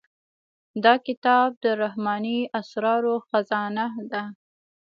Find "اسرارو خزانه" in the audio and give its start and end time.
2.59-3.85